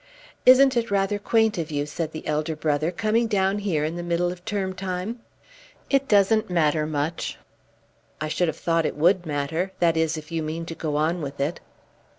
[0.47, 4.01] "Isn't it rather quaint of you," said the elder brother, "coming down here in the
[4.01, 5.19] middle of term time?"
[5.91, 7.37] "It doesn't matter much."
[8.19, 11.21] "I should have thought it would matter; that is, if you mean to go on
[11.21, 11.59] with it."